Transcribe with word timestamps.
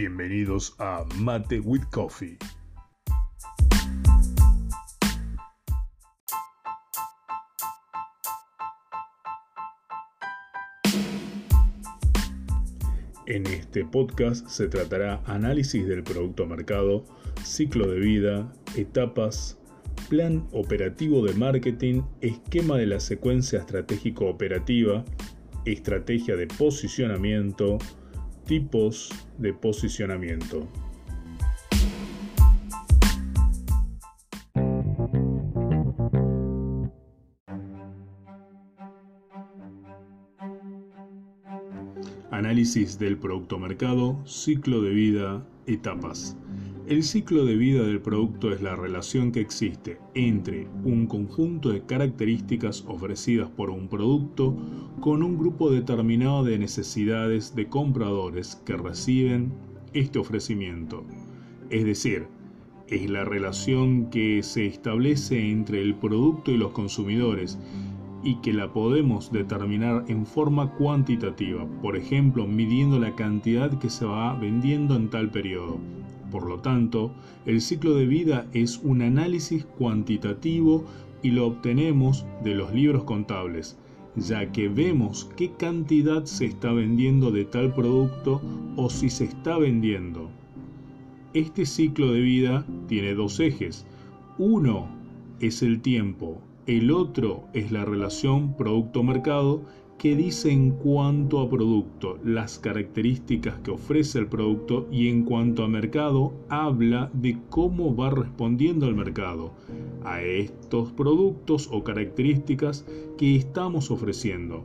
Bienvenidos 0.00 0.76
a 0.78 1.04
Mate 1.16 1.58
with 1.58 1.82
Coffee. 1.90 2.38
En 13.26 13.44
este 13.48 13.84
podcast 13.84 14.46
se 14.46 14.68
tratará 14.68 15.20
análisis 15.26 15.84
del 15.88 16.04
producto 16.04 16.46
mercado, 16.46 17.04
ciclo 17.42 17.90
de 17.90 17.98
vida, 17.98 18.52
etapas, 18.76 19.58
plan 20.08 20.46
operativo 20.52 21.26
de 21.26 21.34
marketing, 21.34 22.02
esquema 22.20 22.76
de 22.76 22.86
la 22.86 23.00
secuencia 23.00 23.58
estratégico 23.58 24.26
operativa, 24.26 25.04
estrategia 25.64 26.36
de 26.36 26.46
posicionamiento, 26.46 27.78
tipos 28.48 29.10
de 29.36 29.52
posicionamiento. 29.52 30.66
Análisis 42.30 42.98
del 42.98 43.18
producto 43.18 43.58
mercado, 43.58 44.18
ciclo 44.24 44.80
de 44.80 44.90
vida, 44.90 45.46
etapas. 45.66 46.34
El 46.88 47.02
ciclo 47.02 47.44
de 47.44 47.54
vida 47.54 47.82
del 47.82 48.00
producto 48.00 48.50
es 48.50 48.62
la 48.62 48.74
relación 48.74 49.30
que 49.30 49.42
existe 49.42 49.98
entre 50.14 50.68
un 50.84 51.06
conjunto 51.06 51.68
de 51.68 51.82
características 51.82 52.82
ofrecidas 52.88 53.50
por 53.50 53.68
un 53.68 53.88
producto 53.88 54.56
con 54.98 55.22
un 55.22 55.36
grupo 55.36 55.70
determinado 55.70 56.44
de 56.44 56.58
necesidades 56.58 57.54
de 57.54 57.68
compradores 57.68 58.56
que 58.64 58.78
reciben 58.78 59.52
este 59.92 60.18
ofrecimiento. 60.18 61.04
Es 61.68 61.84
decir, 61.84 62.26
es 62.86 63.10
la 63.10 63.26
relación 63.26 64.08
que 64.08 64.42
se 64.42 64.64
establece 64.64 65.50
entre 65.50 65.82
el 65.82 65.94
producto 65.94 66.52
y 66.52 66.56
los 66.56 66.72
consumidores 66.72 67.58
y 68.22 68.36
que 68.36 68.54
la 68.54 68.72
podemos 68.72 69.30
determinar 69.30 70.06
en 70.08 70.24
forma 70.24 70.72
cuantitativa, 70.72 71.66
por 71.82 71.98
ejemplo, 71.98 72.46
midiendo 72.46 72.98
la 72.98 73.14
cantidad 73.14 73.78
que 73.78 73.90
se 73.90 74.06
va 74.06 74.34
vendiendo 74.38 74.96
en 74.96 75.10
tal 75.10 75.30
periodo. 75.30 75.78
Por 76.30 76.48
lo 76.48 76.60
tanto, 76.60 77.12
el 77.46 77.60
ciclo 77.60 77.94
de 77.94 78.06
vida 78.06 78.46
es 78.52 78.78
un 78.78 79.02
análisis 79.02 79.64
cuantitativo 79.64 80.84
y 81.22 81.30
lo 81.30 81.46
obtenemos 81.46 82.26
de 82.44 82.54
los 82.54 82.72
libros 82.72 83.04
contables, 83.04 83.76
ya 84.16 84.52
que 84.52 84.68
vemos 84.68 85.30
qué 85.36 85.52
cantidad 85.52 86.24
se 86.24 86.46
está 86.46 86.72
vendiendo 86.72 87.30
de 87.30 87.44
tal 87.44 87.74
producto 87.74 88.40
o 88.76 88.90
si 88.90 89.10
se 89.10 89.24
está 89.24 89.58
vendiendo. 89.58 90.30
Este 91.34 91.66
ciclo 91.66 92.12
de 92.12 92.20
vida 92.20 92.64
tiene 92.88 93.14
dos 93.14 93.38
ejes. 93.40 93.86
Uno 94.38 94.88
es 95.40 95.62
el 95.62 95.80
tiempo 95.80 96.42
el 96.68 96.90
otro 96.90 97.44
es 97.54 97.72
la 97.72 97.86
relación 97.86 98.54
producto-mercado 98.54 99.62
que 99.98 100.14
dice 100.14 100.52
en 100.52 100.70
cuanto 100.70 101.40
a 101.40 101.50
producto 101.50 102.18
las 102.24 102.60
características 102.60 103.58
que 103.58 103.72
ofrece 103.72 104.20
el 104.20 104.28
producto 104.28 104.86
y 104.92 105.08
en 105.08 105.24
cuanto 105.24 105.64
a 105.64 105.68
mercado 105.68 106.32
habla 106.48 107.10
de 107.12 107.36
cómo 107.50 107.96
va 107.96 108.10
respondiendo 108.10 108.86
el 108.86 108.94
mercado 108.94 109.52
a 110.04 110.22
estos 110.22 110.92
productos 110.92 111.68
o 111.72 111.82
características 111.82 112.86
que 113.18 113.34
estamos 113.34 113.90
ofreciendo. 113.90 114.62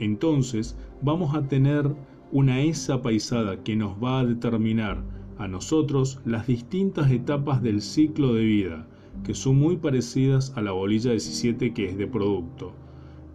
Entonces 0.00 0.76
vamos 1.02 1.36
a 1.36 1.46
tener 1.46 1.94
una 2.32 2.60
esa 2.60 3.00
paisada 3.00 3.62
que 3.62 3.76
nos 3.76 4.02
va 4.02 4.20
a 4.20 4.24
determinar 4.24 5.02
a 5.38 5.46
nosotros 5.46 6.20
las 6.24 6.48
distintas 6.48 7.12
etapas 7.12 7.62
del 7.62 7.80
ciclo 7.80 8.34
de 8.34 8.42
vida 8.42 8.88
que 9.24 9.34
son 9.34 9.56
muy 9.56 9.76
parecidas 9.76 10.52
a 10.56 10.62
la 10.62 10.72
bolilla 10.72 11.12
17 11.12 11.72
que 11.72 11.86
es 11.86 11.96
de 11.96 12.06
producto, 12.06 12.72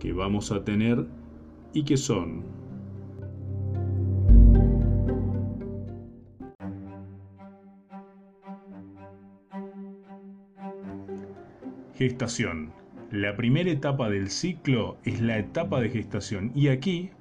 que 0.04 0.12
vamos 0.12 0.52
a 0.52 0.66
tener 0.66 1.08
y 1.74 1.86
que 1.86 1.96
son 1.96 2.44
Gestación. 11.96 12.74
La 13.12 13.38
primera 13.38 13.72
etapa 13.72 14.10
del 14.10 14.30
ciclo 14.30 14.98
es 15.06 15.22
la 15.22 15.38
etapa 15.38 15.80
de 15.80 15.90
gestación 15.90 16.52
y 16.54 16.68
aquí 16.68 17.12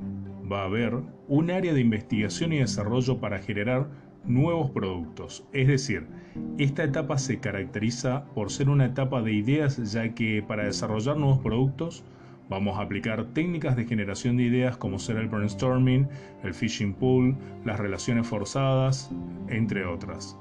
va 0.50 0.62
a 0.62 0.64
haber 0.64 0.94
un 1.28 1.52
área 1.52 1.74
de 1.74 1.80
investigación 1.80 2.52
y 2.52 2.58
desarrollo 2.58 3.20
para 3.20 3.38
generar 3.38 3.90
nuevos 4.24 4.72
productos. 4.72 5.46
Es 5.52 5.68
decir, 5.68 6.08
esta 6.58 6.82
etapa 6.82 7.18
se 7.18 7.38
caracteriza 7.38 8.24
por 8.34 8.50
ser 8.50 8.68
una 8.68 8.86
etapa 8.86 9.22
de 9.22 9.34
ideas 9.34 9.92
ya 9.92 10.14
que 10.14 10.42
para 10.42 10.64
desarrollar 10.64 11.16
nuevos 11.16 11.38
productos 11.38 12.02
vamos 12.52 12.78
a 12.78 12.82
aplicar 12.82 13.24
técnicas 13.32 13.76
de 13.76 13.86
generación 13.86 14.36
de 14.36 14.42
ideas 14.42 14.76
como 14.76 14.98
ser 14.98 15.16
el 15.16 15.28
brainstorming, 15.28 16.06
el 16.44 16.52
fishing 16.52 16.92
pool, 16.92 17.34
las 17.64 17.80
relaciones 17.80 18.26
forzadas, 18.26 19.10
entre 19.48 19.86
otras. 19.86 20.36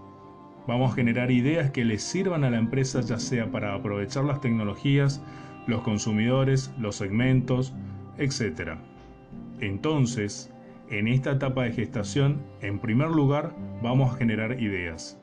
Vamos 0.68 0.92
a 0.92 0.96
generar 0.96 1.32
ideas 1.32 1.72
que 1.72 1.86
les 1.86 2.04
sirvan 2.04 2.44
a 2.44 2.50
la 2.50 2.58
empresa 2.58 3.00
ya 3.00 3.18
sea 3.18 3.50
para 3.50 3.74
aprovechar 3.74 4.26
las 4.26 4.42
tecnologías, 4.42 5.24
los 5.68 5.82
consumidores, 5.84 6.74
los 6.78 6.98
segmentos, 6.98 7.74
etc. 8.18 8.74
Entonces, 9.62 10.52
en 10.90 11.08
esta 11.08 11.32
etapa 11.32 11.64
de 11.64 11.72
gestación, 11.72 12.42
en 12.60 12.80
primer 12.80 13.10
lugar, 13.10 13.56
vamos 13.82 14.14
a 14.14 14.18
generar 14.18 14.62
ideas. 14.62 15.18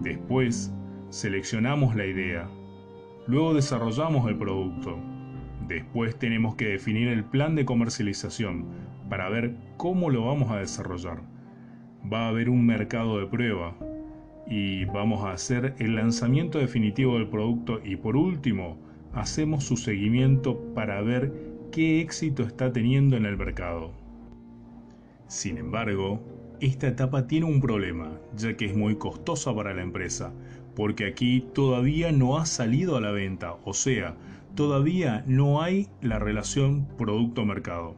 Después, 0.00 0.74
seleccionamos 1.10 1.94
la 1.94 2.04
idea. 2.04 2.48
Luego 3.28 3.54
desarrollamos 3.54 4.28
el 4.28 4.36
producto. 4.36 4.98
Después 5.68 6.18
tenemos 6.18 6.56
que 6.56 6.66
definir 6.66 7.08
el 7.08 7.24
plan 7.24 7.54
de 7.54 7.64
comercialización 7.64 8.66
para 9.08 9.28
ver 9.28 9.54
cómo 9.76 10.10
lo 10.10 10.26
vamos 10.26 10.50
a 10.50 10.58
desarrollar. 10.58 11.22
Va 12.12 12.26
a 12.26 12.28
haber 12.28 12.48
un 12.48 12.66
mercado 12.66 13.18
de 13.18 13.26
prueba 13.26 13.76
y 14.46 14.84
vamos 14.86 15.24
a 15.24 15.32
hacer 15.32 15.74
el 15.78 15.94
lanzamiento 15.94 16.58
definitivo 16.58 17.14
del 17.14 17.28
producto 17.28 17.80
y 17.84 17.96
por 17.96 18.16
último 18.16 18.76
hacemos 19.14 19.64
su 19.64 19.76
seguimiento 19.76 20.58
para 20.74 21.00
ver 21.00 21.32
qué 21.70 22.00
éxito 22.00 22.42
está 22.42 22.72
teniendo 22.72 23.16
en 23.16 23.26
el 23.26 23.36
mercado. 23.36 23.92
Sin 25.26 25.58
embargo, 25.58 26.20
esta 26.60 26.88
etapa 26.88 27.26
tiene 27.26 27.46
un 27.46 27.60
problema, 27.60 28.20
ya 28.36 28.56
que 28.56 28.66
es 28.66 28.76
muy 28.76 28.96
costosa 28.96 29.54
para 29.54 29.74
la 29.74 29.82
empresa, 29.82 30.32
porque 30.74 31.06
aquí 31.06 31.44
todavía 31.54 32.12
no 32.12 32.38
ha 32.38 32.46
salido 32.46 32.96
a 32.96 33.00
la 33.00 33.10
venta, 33.10 33.56
o 33.64 33.74
sea, 33.74 34.14
todavía 34.54 35.24
no 35.26 35.62
hay 35.62 35.88
la 36.00 36.18
relación 36.18 36.86
producto-mercado. 36.98 37.96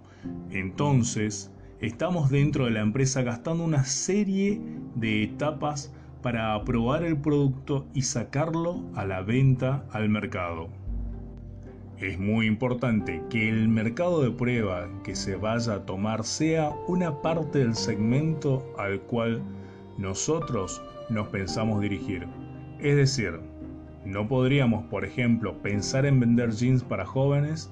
Entonces, 0.51 1.51
estamos 1.81 2.31
dentro 2.31 2.65
de 2.65 2.73
la 2.73 2.81
empresa 2.81 3.23
gastando 3.23 3.65
una 3.65 3.85
serie 3.85 4.61
de 4.95 5.23
etapas 5.23 5.93
para 6.23 6.55
aprobar 6.55 7.05
el 7.05 7.19
producto 7.19 7.87
y 7.93 8.03
sacarlo 8.03 8.83
a 8.95 9.05
la 9.05 9.21
venta 9.21 9.85
al 9.93 10.09
mercado. 10.09 10.69
Es 11.99 12.19
muy 12.19 12.47
importante 12.47 13.23
que 13.31 13.49
el 13.49 13.69
mercado 13.69 14.23
de 14.23 14.31
prueba 14.31 14.89
que 15.05 15.15
se 15.15 15.37
vaya 15.37 15.75
a 15.75 15.87
tomar 15.87 16.25
sea 16.25 16.71
una 16.89 17.23
parte 17.23 17.61
del 17.61 17.75
segmento 17.75 18.65
al 18.79 19.01
cual 19.03 19.43
nosotros 19.97 20.83
nos 21.09 21.29
pensamos 21.29 21.81
dirigir. 21.81 22.27
Es 22.81 22.97
decir, 22.97 23.39
no 24.05 24.29
podríamos, 24.29 24.85
por 24.85 25.05
ejemplo, 25.05 25.61
pensar 25.63 26.07
en 26.07 26.21
vender 26.21 26.51
jeans 26.51 26.83
para 26.83 27.07
jóvenes 27.07 27.71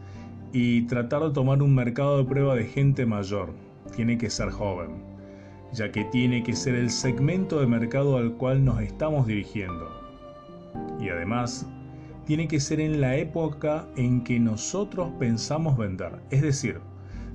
y 0.52 0.82
tratar 0.82 1.22
de 1.22 1.30
tomar 1.30 1.62
un 1.62 1.74
mercado 1.74 2.18
de 2.18 2.24
prueba 2.24 2.54
de 2.54 2.64
gente 2.64 3.06
mayor. 3.06 3.54
Tiene 3.94 4.16
que 4.16 4.30
ser 4.30 4.50
joven, 4.50 5.02
ya 5.72 5.92
que 5.92 6.04
tiene 6.04 6.42
que 6.42 6.54
ser 6.54 6.74
el 6.74 6.90
segmento 6.90 7.60
de 7.60 7.66
mercado 7.66 8.16
al 8.16 8.32
cual 8.34 8.64
nos 8.64 8.80
estamos 8.80 9.26
dirigiendo. 9.26 9.90
Y 11.00 11.10
además, 11.10 11.66
tiene 12.24 12.48
que 12.48 12.60
ser 12.60 12.80
en 12.80 13.00
la 13.00 13.16
época 13.16 13.86
en 13.96 14.22
que 14.22 14.38
nosotros 14.38 15.10
pensamos 15.18 15.76
vender. 15.76 16.20
Es 16.30 16.42
decir, 16.42 16.80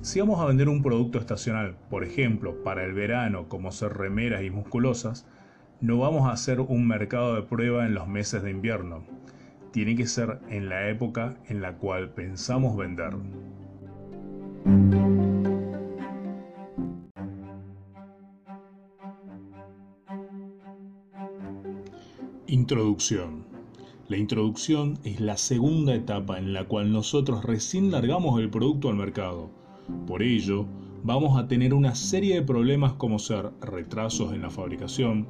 si 0.00 0.20
vamos 0.20 0.40
a 0.40 0.46
vender 0.46 0.68
un 0.68 0.82
producto 0.82 1.18
estacional, 1.18 1.76
por 1.90 2.04
ejemplo, 2.04 2.62
para 2.64 2.84
el 2.84 2.94
verano, 2.94 3.48
como 3.48 3.70
ser 3.70 3.94
remeras 3.94 4.42
y 4.42 4.50
musculosas, 4.50 5.26
no 5.80 5.98
vamos 5.98 6.26
a 6.26 6.32
hacer 6.32 6.60
un 6.60 6.88
mercado 6.88 7.36
de 7.36 7.42
prueba 7.42 7.86
en 7.86 7.94
los 7.94 8.08
meses 8.08 8.42
de 8.42 8.50
invierno. 8.50 9.04
Tiene 9.70 9.94
que 9.94 10.06
ser 10.06 10.40
en 10.48 10.68
la 10.68 10.88
época 10.88 11.36
en 11.48 11.60
la 11.60 11.76
cual 11.76 12.10
pensamos 12.10 12.76
vender. 12.76 13.14
Introducción. 22.48 23.44
La 24.08 24.16
introducción 24.16 24.98
es 25.04 25.20
la 25.20 25.36
segunda 25.36 25.94
etapa 25.94 26.38
en 26.38 26.54
la 26.54 26.64
cual 26.64 26.90
nosotros 26.90 27.44
recién 27.44 27.90
largamos 27.90 28.40
el 28.40 28.50
producto 28.50 28.88
al 28.88 28.96
mercado. 28.96 29.50
Por 30.06 30.22
ello, 30.22 30.66
vamos 31.04 31.38
a 31.38 31.46
tener 31.46 31.72
una 31.72 31.94
serie 31.94 32.34
de 32.34 32.42
problemas 32.42 32.94
como 32.94 33.18
ser 33.18 33.50
retrasos 33.60 34.32
en 34.32 34.42
la 34.42 34.50
fabricación, 34.50 35.28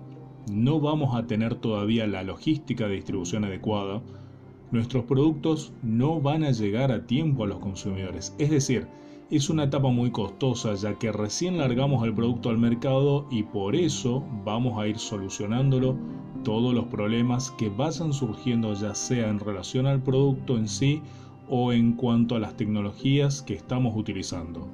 no 0.50 0.80
vamos 0.80 1.14
a 1.14 1.26
tener 1.26 1.54
todavía 1.54 2.06
la 2.06 2.22
logística 2.22 2.88
de 2.88 2.96
distribución 2.96 3.44
adecuada, 3.44 4.02
nuestros 4.70 5.04
productos 5.04 5.72
no 5.82 6.20
van 6.20 6.44
a 6.44 6.50
llegar 6.50 6.92
a 6.92 7.06
tiempo 7.06 7.44
a 7.44 7.46
los 7.46 7.58
consumidores. 7.58 8.34
Es 8.38 8.50
decir, 8.50 8.86
es 9.30 9.50
una 9.50 9.64
etapa 9.64 9.90
muy 9.90 10.10
costosa 10.10 10.74
ya 10.74 10.94
que 10.98 11.12
recién 11.12 11.58
largamos 11.58 12.04
el 12.04 12.14
producto 12.14 12.48
al 12.48 12.58
mercado 12.58 13.26
y 13.30 13.42
por 13.42 13.76
eso 13.76 14.24
vamos 14.44 14.78
a 14.78 14.86
ir 14.86 14.98
solucionándolo 14.98 15.96
todos 16.44 16.74
los 16.74 16.86
problemas 16.86 17.50
que 17.52 17.68
vayan 17.68 18.12
surgiendo 18.12 18.72
ya 18.74 18.94
sea 18.94 19.28
en 19.28 19.38
relación 19.38 19.86
al 19.86 20.02
producto 20.02 20.56
en 20.56 20.68
sí 20.68 21.02
o 21.48 21.72
en 21.72 21.92
cuanto 21.92 22.36
a 22.36 22.38
las 22.38 22.56
tecnologías 22.56 23.42
que 23.42 23.54
estamos 23.54 23.96
utilizando. 23.96 24.68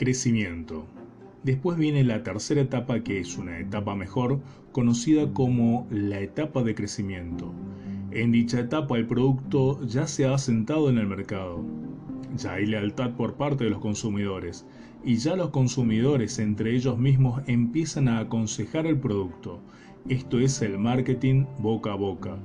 Crecimiento. 0.00 0.86
Después 1.42 1.76
viene 1.76 2.04
la 2.04 2.22
tercera 2.22 2.62
etapa 2.62 3.00
que 3.00 3.20
es 3.20 3.36
una 3.36 3.58
etapa 3.58 3.94
mejor, 3.94 4.40
conocida 4.72 5.30
como 5.34 5.86
la 5.90 6.20
etapa 6.20 6.62
de 6.62 6.74
crecimiento. 6.74 7.52
En 8.10 8.32
dicha 8.32 8.60
etapa 8.60 8.96
el 8.96 9.06
producto 9.06 9.78
ya 9.86 10.06
se 10.06 10.24
ha 10.24 10.32
asentado 10.32 10.88
en 10.88 10.96
el 10.96 11.06
mercado, 11.06 11.62
ya 12.34 12.54
hay 12.54 12.64
lealtad 12.64 13.10
por 13.10 13.34
parte 13.34 13.64
de 13.64 13.68
los 13.68 13.80
consumidores 13.80 14.64
y 15.04 15.16
ya 15.16 15.36
los 15.36 15.50
consumidores 15.50 16.38
entre 16.38 16.74
ellos 16.74 16.96
mismos 16.96 17.42
empiezan 17.46 18.08
a 18.08 18.20
aconsejar 18.20 18.86
el 18.86 18.98
producto. 18.98 19.60
Esto 20.08 20.40
es 20.40 20.62
el 20.62 20.78
marketing 20.78 21.44
boca 21.58 21.92
a 21.92 21.96
boca. 21.96 22.38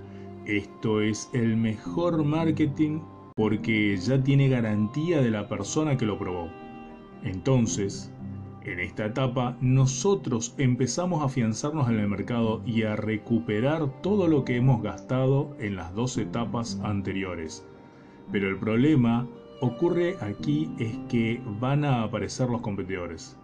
Esto 0.46 1.00
es 1.00 1.30
el 1.32 1.56
mejor 1.56 2.22
marketing 2.26 3.00
porque 3.34 3.96
ya 3.96 4.22
tiene 4.22 4.50
garantía 4.50 5.22
de 5.22 5.32
la 5.32 5.48
persona 5.48 5.96
que 5.96 6.06
lo 6.06 6.20
probó. 6.20 6.50
Entonces, 7.26 8.12
en 8.64 8.80
esta 8.80 9.08
etapa, 9.08 9.58
nosotros 9.60 10.54
empezamos 10.58 11.22
a 11.22 11.26
afianzarnos 11.26 11.90
en 11.90 12.00
el 12.00 12.08
mercado 12.08 12.62
y 12.66 12.84
a 12.84 12.96
recuperar 12.96 14.02
todo 14.02 14.28
lo 14.28 14.46
que 14.46 14.56
hemos 14.56 14.82
gastado 14.82 15.56
en 15.60 15.76
las 15.76 15.94
dos 15.94 16.18
etapas 16.18 16.80
anteriores. 16.84 17.66
Pero 18.32 18.48
el 18.48 18.58
problema 18.58 19.28
ocurre 19.60 20.18
aquí 20.22 20.70
es 20.80 20.98
que 21.10 21.42
van 21.60 21.84
a 21.84 22.04
aparecer 22.04 22.50
los 22.50 22.62
competidores, 22.62 23.38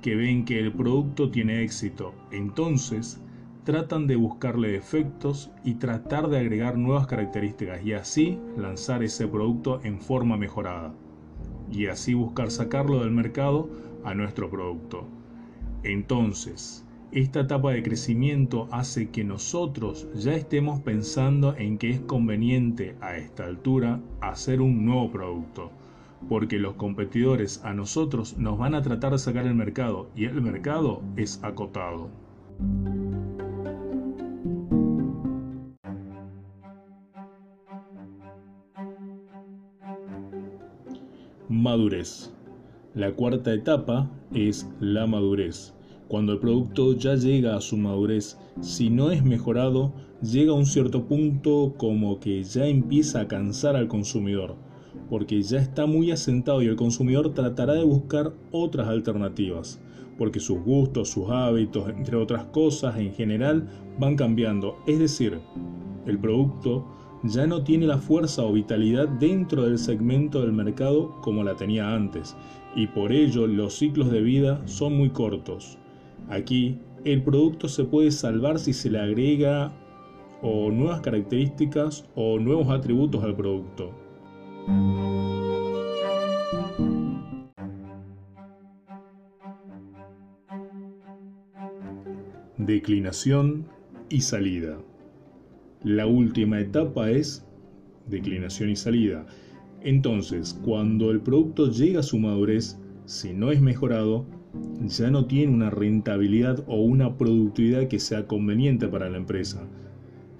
que 0.00 0.14
ven 0.14 0.44
que 0.44 0.60
el 0.60 0.72
producto 0.72 1.30
tiene 1.30 1.62
éxito, 1.62 2.14
entonces 2.30 3.20
tratan 3.64 4.06
de 4.06 4.16
buscarle 4.16 4.68
defectos 4.68 5.50
y 5.64 5.74
tratar 5.74 6.28
de 6.28 6.38
agregar 6.38 6.76
nuevas 6.76 7.06
características 7.06 7.84
y 7.84 7.94
así 7.94 8.38
lanzar 8.56 9.02
ese 9.02 9.26
producto 9.26 9.80
en 9.82 10.00
forma 10.00 10.36
mejorada 10.36 10.92
y 11.70 11.86
así 11.86 12.14
buscar 12.14 12.50
sacarlo 12.50 13.00
del 13.00 13.10
mercado 13.10 13.68
a 14.04 14.14
nuestro 14.14 14.50
producto. 14.50 15.06
Entonces, 15.82 16.84
esta 17.12 17.40
etapa 17.40 17.70
de 17.70 17.82
crecimiento 17.82 18.68
hace 18.72 19.10
que 19.10 19.22
nosotros 19.22 20.08
ya 20.14 20.34
estemos 20.34 20.80
pensando 20.80 21.54
en 21.56 21.78
que 21.78 21.90
es 21.90 22.00
conveniente 22.00 22.96
a 23.00 23.16
esta 23.16 23.44
altura 23.44 24.00
hacer 24.20 24.60
un 24.60 24.84
nuevo 24.84 25.12
producto, 25.12 25.70
porque 26.28 26.58
los 26.58 26.74
competidores 26.74 27.62
a 27.64 27.72
nosotros 27.72 28.36
nos 28.38 28.58
van 28.58 28.74
a 28.74 28.82
tratar 28.82 29.12
de 29.12 29.18
sacar 29.18 29.46
el 29.46 29.54
mercado 29.54 30.10
y 30.16 30.24
el 30.24 30.42
mercado 30.42 31.02
es 31.16 31.38
acotado. 31.44 32.08
Madurez. 41.64 42.30
La 42.94 43.12
cuarta 43.12 43.54
etapa 43.54 44.10
es 44.34 44.68
la 44.80 45.06
madurez. 45.06 45.72
Cuando 46.08 46.34
el 46.34 46.38
producto 46.38 46.92
ya 46.92 47.14
llega 47.14 47.56
a 47.56 47.62
su 47.62 47.78
madurez, 47.78 48.36
si 48.60 48.90
no 48.90 49.10
es 49.10 49.24
mejorado, 49.24 49.94
llega 50.20 50.52
a 50.52 50.56
un 50.56 50.66
cierto 50.66 51.06
punto 51.06 51.72
como 51.78 52.20
que 52.20 52.44
ya 52.44 52.66
empieza 52.66 53.22
a 53.22 53.28
cansar 53.28 53.76
al 53.76 53.88
consumidor, 53.88 54.56
porque 55.08 55.40
ya 55.40 55.56
está 55.58 55.86
muy 55.86 56.10
asentado 56.10 56.60
y 56.60 56.66
el 56.66 56.76
consumidor 56.76 57.32
tratará 57.32 57.72
de 57.72 57.84
buscar 57.84 58.34
otras 58.52 58.88
alternativas, 58.88 59.80
porque 60.18 60.40
sus 60.40 60.62
gustos, 60.62 61.08
sus 61.08 61.30
hábitos, 61.30 61.88
entre 61.88 62.18
otras 62.18 62.44
cosas 62.44 62.98
en 62.98 63.14
general, 63.14 63.66
van 63.98 64.16
cambiando. 64.16 64.76
Es 64.86 64.98
decir, 64.98 65.40
el 66.04 66.18
producto 66.18 66.84
ya 67.24 67.46
no 67.46 67.64
tiene 67.64 67.86
la 67.86 67.98
fuerza 67.98 68.42
o 68.44 68.52
vitalidad 68.52 69.08
dentro 69.08 69.62
del 69.62 69.78
segmento 69.78 70.42
del 70.42 70.52
mercado 70.52 71.20
como 71.22 71.42
la 71.42 71.56
tenía 71.56 71.94
antes, 71.94 72.36
y 72.76 72.86
por 72.86 73.12
ello 73.12 73.46
los 73.46 73.74
ciclos 73.74 74.10
de 74.10 74.20
vida 74.20 74.60
son 74.66 74.96
muy 74.96 75.08
cortos. 75.10 75.78
Aquí 76.28 76.78
el 77.04 77.22
producto 77.22 77.68
se 77.68 77.84
puede 77.84 78.10
salvar 78.10 78.58
si 78.58 78.72
se 78.72 78.90
le 78.90 79.00
agrega 79.00 79.72
o 80.42 80.70
nuevas 80.70 81.00
características 81.00 82.04
o 82.14 82.38
nuevos 82.38 82.68
atributos 82.68 83.24
al 83.24 83.34
producto. 83.34 83.90
Declinación 92.58 93.66
y 94.10 94.20
salida. 94.20 94.78
La 95.84 96.06
última 96.06 96.60
etapa 96.60 97.10
es 97.10 97.46
declinación 98.08 98.70
y 98.70 98.76
salida. 98.76 99.26
Entonces, 99.82 100.58
cuando 100.64 101.10
el 101.10 101.20
producto 101.20 101.70
llega 101.70 102.00
a 102.00 102.02
su 102.02 102.18
madurez, 102.18 102.78
si 103.04 103.34
no 103.34 103.52
es 103.52 103.60
mejorado, 103.60 104.24
ya 104.86 105.10
no 105.10 105.26
tiene 105.26 105.52
una 105.52 105.68
rentabilidad 105.68 106.64
o 106.66 106.76
una 106.76 107.18
productividad 107.18 107.88
que 107.88 107.98
sea 107.98 108.26
conveniente 108.26 108.88
para 108.88 109.10
la 109.10 109.18
empresa. 109.18 109.68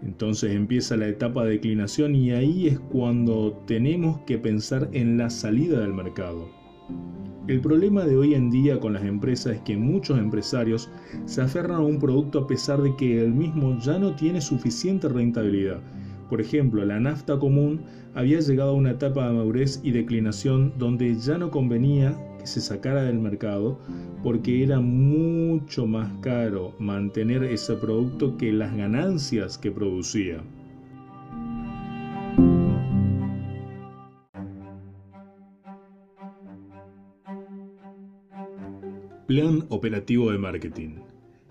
Entonces 0.02 0.52
empieza 0.52 0.96
la 0.96 1.08
etapa 1.08 1.44
de 1.44 1.52
declinación 1.52 2.14
y 2.14 2.30
ahí 2.30 2.68
es 2.68 2.78
cuando 2.78 3.62
tenemos 3.66 4.20
que 4.20 4.38
pensar 4.38 4.88
en 4.92 5.18
la 5.18 5.28
salida 5.28 5.80
del 5.80 5.92
mercado. 5.92 6.63
El 7.46 7.60
problema 7.60 8.06
de 8.06 8.16
hoy 8.16 8.32
en 8.32 8.50
día 8.50 8.80
con 8.80 8.94
las 8.94 9.04
empresas 9.04 9.56
es 9.56 9.60
que 9.60 9.76
muchos 9.76 10.18
empresarios 10.18 10.88
se 11.26 11.42
aferran 11.42 11.76
a 11.76 11.84
un 11.84 11.98
producto 11.98 12.38
a 12.38 12.46
pesar 12.46 12.80
de 12.80 12.96
que 12.96 13.22
el 13.22 13.32
mismo 13.32 13.78
ya 13.80 13.98
no 13.98 14.16
tiene 14.16 14.40
suficiente 14.40 15.10
rentabilidad. 15.10 15.80
Por 16.30 16.40
ejemplo, 16.40 16.82
la 16.86 16.98
nafta 16.98 17.38
común 17.38 17.82
había 18.14 18.40
llegado 18.40 18.70
a 18.70 18.74
una 18.74 18.92
etapa 18.92 19.28
de 19.28 19.34
madurez 19.34 19.78
y 19.82 19.90
declinación 19.90 20.72
donde 20.78 21.14
ya 21.16 21.36
no 21.36 21.50
convenía 21.50 22.16
que 22.38 22.46
se 22.46 22.62
sacara 22.62 23.02
del 23.02 23.18
mercado 23.18 23.78
porque 24.22 24.62
era 24.62 24.80
mucho 24.80 25.86
más 25.86 26.10
caro 26.22 26.74
mantener 26.78 27.44
ese 27.44 27.74
producto 27.74 28.38
que 28.38 28.52
las 28.52 28.74
ganancias 28.74 29.58
que 29.58 29.70
producía. 29.70 30.42
Plan 39.34 39.66
operativo 39.68 40.30
de 40.30 40.38
marketing. 40.38 40.90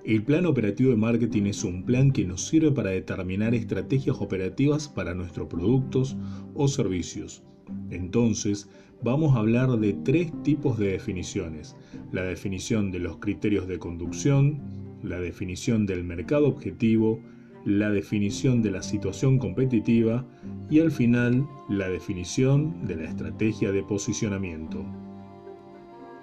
El 0.05 0.23
plan 0.23 0.45
operativo 0.45 0.91
de 0.91 0.95
marketing 0.95 1.47
es 1.47 1.65
un 1.65 1.83
plan 1.83 2.13
que 2.13 2.23
nos 2.23 2.47
sirve 2.47 2.71
para 2.71 2.91
determinar 2.91 3.53
estrategias 3.53 4.15
operativas 4.21 4.87
para 4.87 5.13
nuestros 5.13 5.49
productos 5.49 6.15
o 6.53 6.69
servicios. 6.69 7.43
Entonces, 7.89 8.69
vamos 9.03 9.35
a 9.35 9.39
hablar 9.39 9.69
de 9.79 9.91
tres 10.05 10.31
tipos 10.43 10.77
de 10.77 10.93
definiciones. 10.93 11.75
La 12.13 12.23
definición 12.23 12.89
de 12.89 12.99
los 12.99 13.17
criterios 13.17 13.67
de 13.67 13.79
conducción, 13.79 14.61
la 15.03 15.19
definición 15.19 15.85
del 15.85 16.05
mercado 16.05 16.47
objetivo, 16.47 17.19
la 17.65 17.91
definición 17.91 18.61
de 18.61 18.71
la 18.71 18.81
situación 18.81 19.39
competitiva 19.39 20.25
y 20.69 20.79
al 20.79 20.91
final 20.91 21.45
la 21.67 21.89
definición 21.89 22.85
de 22.87 22.95
la 22.95 23.03
estrategia 23.09 23.73
de 23.73 23.83
posicionamiento. 23.83 25.02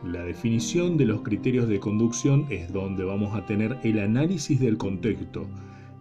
La 0.04 0.24
definición 0.24 0.96
de 0.96 1.04
los 1.04 1.20
criterios 1.20 1.68
de 1.68 1.78
conducción 1.78 2.46
es 2.48 2.72
donde 2.72 3.04
vamos 3.04 3.34
a 3.34 3.44
tener 3.44 3.76
el 3.82 3.98
análisis 3.98 4.58
del 4.58 4.78
contexto, 4.78 5.46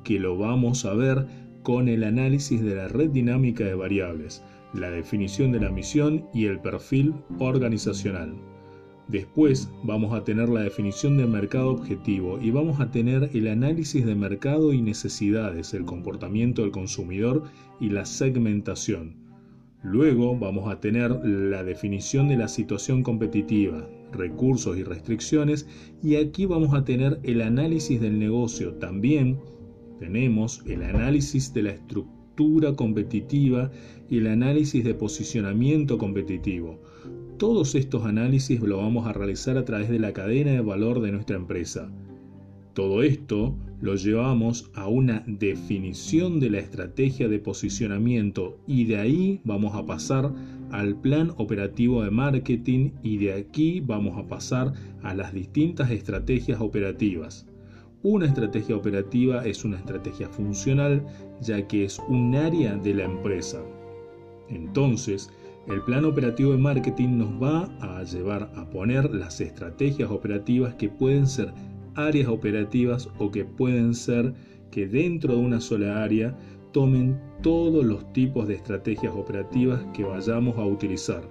que 0.06 0.20
lo 0.20 0.38
vamos 0.38 0.86
a 0.86 0.94
ver 0.94 1.28
con 1.64 1.90
el 1.90 2.06
análisis 2.06 2.62
de 2.62 2.76
la 2.76 2.88
red 2.88 3.10
dinámica 3.10 3.66
de 3.66 3.76
variables, 3.76 4.42
la 4.74 4.90
definición 4.90 5.52
de 5.52 5.60
la 5.60 5.70
misión 5.70 6.24
y 6.34 6.46
el 6.46 6.60
perfil 6.60 7.14
organizacional. 7.40 8.34
Después 9.10 9.70
vamos 9.84 10.14
a 10.14 10.24
tener 10.24 10.48
la 10.48 10.62
definición 10.62 11.18
de 11.18 11.26
mercado 11.26 11.72
objetivo 11.72 12.40
y 12.40 12.52
vamos 12.52 12.80
a 12.80 12.92
tener 12.92 13.30
el 13.34 13.50
análisis 13.50 14.06
de 14.06 14.16
mercado 14.16 14.72
y 14.72 14.82
necesidades, 14.82 15.74
el 15.74 15.84
comportamiento 15.84 16.62
del 16.62 16.72
consumidor 16.72 17.44
y 17.82 17.90
la 17.90 18.06
segmentación. 18.06 19.29
Luego 19.82 20.38
vamos 20.38 20.70
a 20.70 20.82
tener 20.82 21.12
la 21.26 21.64
definición 21.64 22.28
de 22.28 22.36
la 22.36 22.50
situación 22.50 23.02
competitiva, 23.02 23.88
recursos 24.12 24.78
y 24.78 24.84
restricciones 24.84 25.68
y 26.04 26.18
aquí 26.18 26.46
vamos 26.46 26.74
a 26.74 26.84
tener 26.84 27.20
el 27.24 27.42
análisis 27.42 28.02
del 28.02 28.20
negocio. 28.20 28.74
También 28.74 29.40
tenemos 29.98 30.62
el 30.66 30.84
análisis 30.84 31.54
de 31.54 31.64
la 31.64 31.72
estructura 31.72 32.76
competitiva 32.76 33.72
y 34.10 34.18
el 34.18 34.28
análisis 34.28 34.84
de 34.84 34.96
posicionamiento 34.96 35.98
competitivo. 35.98 36.82
Todos 37.38 37.74
estos 37.76 38.04
análisis 38.04 38.60
lo 38.60 38.78
vamos 38.78 39.08
a 39.08 39.14
realizar 39.14 39.58
a 39.58 39.64
través 39.64 39.90
de 39.90 40.00
la 40.00 40.12
cadena 40.12 40.52
de 40.52 40.62
valor 40.62 41.00
de 41.02 41.14
nuestra 41.14 41.38
empresa. 41.38 41.90
Todo 42.74 43.02
esto 43.04 43.56
lo 43.82 43.96
llevamos 43.96 44.70
a 44.76 44.88
una 44.88 45.24
definición 45.26 46.40
de 46.40 46.50
la 46.50 46.60
estrategia 46.60 47.28
de 47.28 47.40
posicionamiento 47.40 48.58
y 48.68 48.86
de 48.86 48.98
ahí 48.98 49.42
vamos 49.44 49.76
a 49.76 49.86
pasar 49.86 50.32
al 50.72 50.96
plan 50.96 51.34
operativo 51.38 52.04
de 52.04 52.12
marketing 52.12 52.92
y 53.02 53.18
de 53.18 53.34
aquí 53.34 53.80
vamos 53.80 54.18
a 54.18 54.28
pasar 54.28 54.74
a 55.02 55.16
las 55.16 55.34
distintas 55.34 55.90
estrategias 55.92 56.62
operativas. 56.62 57.48
Una 58.04 58.28
estrategia 58.28 58.78
operativa 58.78 59.46
es 59.46 59.66
una 59.66 59.78
estrategia 59.78 60.30
funcional 60.30 61.04
ya 61.42 61.68
que 61.68 61.86
es 61.86 62.00
un 62.08 62.36
área 62.36 62.76
de 62.76 62.94
la 62.94 63.04
empresa. 63.06 63.62
Entonces, 64.48 65.30
el 65.68 65.82
plan 65.82 66.06
operativo 66.06 66.52
de 66.52 66.58
marketing 66.58 67.18
nos 67.18 67.30
va 67.42 67.70
a 67.82 68.04
llevar 68.04 68.52
a 68.56 68.70
poner 68.70 69.14
las 69.14 69.42
estrategias 69.42 70.10
operativas 70.10 70.76
que 70.76 70.90
pueden 70.90 71.28
ser 71.28 71.54
áreas 72.08 72.28
operativas 72.28 73.10
o 73.18 73.32
que 73.32 73.46
pueden 73.46 73.94
ser 73.94 74.34
que 74.72 74.88
dentro 74.88 75.36
de 75.36 75.40
una 75.40 75.60
sola 75.60 76.04
área 76.04 76.38
tomen 76.72 77.20
todos 77.42 77.84
los 77.86 78.12
tipos 78.14 78.48
de 78.48 78.56
estrategias 78.56 79.14
operativas 79.16 79.82
que 79.94 80.04
vayamos 80.04 80.58
a 80.58 80.66
utilizar. 80.66 81.24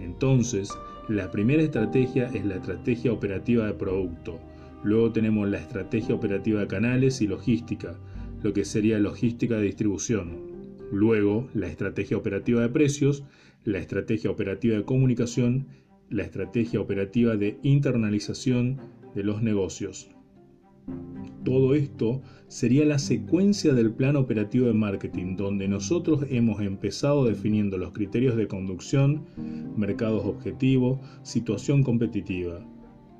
Entonces, 0.00 0.70
la 1.08 1.30
primera 1.30 1.62
estrategia 1.62 2.26
es 2.32 2.44
la 2.44 2.56
estrategia 2.56 3.12
operativa 3.12 3.66
de 3.66 3.74
producto. 3.74 4.38
Luego 4.84 5.10
tenemos 5.12 5.48
la 5.48 5.58
estrategia 5.58 6.14
operativa 6.14 6.60
de 6.60 6.66
canales 6.66 7.20
y 7.20 7.26
logística, 7.26 7.98
lo 8.42 8.52
que 8.52 8.64
sería 8.64 8.98
logística 8.98 9.56
de 9.56 9.64
distribución. 9.64 10.50
Luego, 10.92 11.48
la 11.54 11.66
estrategia 11.66 12.16
operativa 12.16 12.62
de 12.62 12.68
precios, 12.68 13.24
la 13.64 13.78
estrategia 13.78 14.30
operativa 14.30 14.76
de 14.76 14.84
comunicación, 14.84 15.66
la 16.10 16.24
estrategia 16.24 16.80
operativa 16.80 17.36
de 17.36 17.58
internalización, 17.62 18.78
de 19.14 19.24
los 19.24 19.42
negocios. 19.42 20.10
Todo 21.44 21.74
esto 21.74 22.20
sería 22.48 22.84
la 22.84 22.98
secuencia 22.98 23.72
del 23.72 23.92
plan 23.92 24.16
operativo 24.16 24.66
de 24.66 24.74
marketing, 24.74 25.36
donde 25.36 25.68
nosotros 25.68 26.26
hemos 26.28 26.60
empezado 26.60 27.24
definiendo 27.24 27.78
los 27.78 27.92
criterios 27.92 28.36
de 28.36 28.46
conducción, 28.46 29.24
mercados 29.76 30.24
objetivos, 30.26 30.98
situación 31.22 31.82
competitiva. 31.82 32.60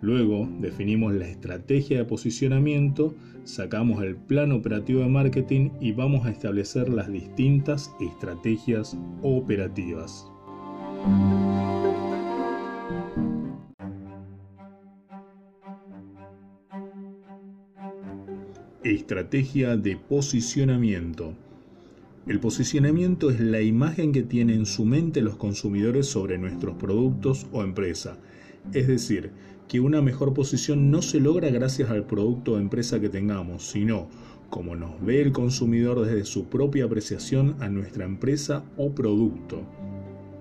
Luego 0.03 0.49
definimos 0.61 1.15
la 1.15 1.29
estrategia 1.29 1.99
de 1.99 2.05
posicionamiento, 2.05 3.15
sacamos 3.45 4.03
el 4.03 4.17
plan 4.17 4.53
operativo 4.53 5.01
de 5.01 5.09
marketing 5.09 5.71
y 5.81 5.93
vamos 5.93 6.27
a 6.27 6.31
establecer 6.31 6.89
las 6.89 7.11
distintas 7.11 7.91
estrategias 8.01 8.97
operativas. 9.23 10.27
Estrategia 19.11 19.77
de 19.77 19.97
posicionamiento. 19.97 21.35
El 22.29 22.39
posicionamiento 22.39 23.31
es 23.31 23.41
la 23.41 23.61
imagen 23.61 24.13
que 24.13 24.23
tienen 24.23 24.61
en 24.61 24.67
su 24.67 24.85
mente 24.85 25.21
los 25.21 25.35
consumidores 25.35 26.07
sobre 26.07 26.39
nuestros 26.39 26.77
productos 26.77 27.49
o 27.51 27.65
empresa. 27.65 28.19
Es 28.73 28.87
decir, 28.87 29.33
que 29.67 29.81
una 29.81 30.01
mejor 30.01 30.33
posición 30.33 30.93
no 30.93 31.03
se 31.03 31.19
logra 31.19 31.51
gracias 31.51 31.91
al 31.91 32.07
producto 32.07 32.53
o 32.53 32.59
empresa 32.59 33.01
que 33.01 33.09
tengamos, 33.09 33.67
sino 33.67 34.07
como 34.49 34.77
nos 34.77 35.05
ve 35.05 35.21
el 35.21 35.33
consumidor 35.33 36.07
desde 36.07 36.25
su 36.25 36.45
propia 36.45 36.85
apreciación 36.85 37.57
a 37.59 37.69
nuestra 37.69 38.05
empresa 38.05 38.63
o 38.77 38.95
producto. 38.95 39.65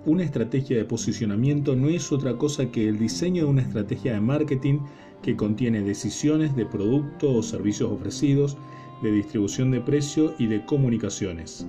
Una 0.06 0.24
estrategia 0.24 0.78
de 0.78 0.86
posicionamiento 0.86 1.76
no 1.76 1.90
es 1.90 2.12
otra 2.12 2.38
cosa 2.38 2.72
que 2.72 2.88
el 2.88 3.00
diseño 3.00 3.46
de 3.46 3.50
una 3.50 3.62
estrategia 3.64 4.14
de 4.14 4.22
marketing 4.22 4.82
que 5.22 5.36
contiene 5.36 5.82
decisiones 5.82 6.56
de 6.56 6.66
producto 6.66 7.34
o 7.34 7.44
servicios 7.44 7.92
ofrecidos, 7.92 8.58
de 9.02 9.12
distribución 9.12 9.72
de 9.72 9.82
precio 9.82 10.34
y 10.38 10.48
de 10.48 10.66
comunicaciones. 10.66 11.66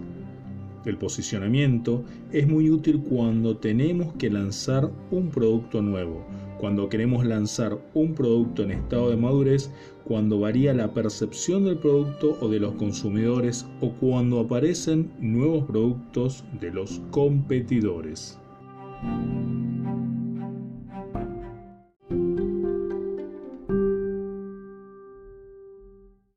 El 0.84 0.96
posicionamiento 0.96 2.04
es 2.32 2.48
muy 2.48 2.70
útil 2.70 3.00
cuando 3.02 3.56
tenemos 3.58 4.14
que 4.14 4.30
lanzar 4.30 4.90
un 5.10 5.28
producto 5.28 5.82
nuevo, 5.82 6.24
cuando 6.58 6.88
queremos 6.88 7.24
lanzar 7.26 7.78
un 7.92 8.14
producto 8.14 8.62
en 8.62 8.70
estado 8.70 9.10
de 9.10 9.16
madurez, 9.16 9.70
cuando 10.04 10.40
varía 10.40 10.72
la 10.72 10.92
percepción 10.92 11.64
del 11.64 11.78
producto 11.78 12.38
o 12.40 12.48
de 12.48 12.60
los 12.60 12.74
consumidores 12.74 13.66
o 13.80 13.92
cuando 13.92 14.40
aparecen 14.40 15.10
nuevos 15.20 15.64
productos 15.66 16.44
de 16.58 16.70
los 16.70 17.00
competidores. 17.10 18.38